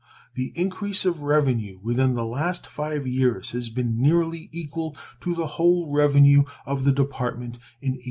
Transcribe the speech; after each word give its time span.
The 0.33 0.51
increase 0.55 1.05
of 1.05 1.21
revenue 1.21 1.77
within 1.83 2.15
the 2.15 2.25
last 2.25 2.65
five 2.65 3.05
years 3.05 3.51
has 3.51 3.69
been 3.69 4.01
nearly 4.01 4.49
equal 4.51 4.97
to 5.19 5.35
the 5.35 5.45
whole 5.45 5.91
revenue 5.93 6.43
of 6.65 6.85
the 6.85 6.91
Department 6.91 7.57
in 7.83 7.89
1812. 7.99 7.99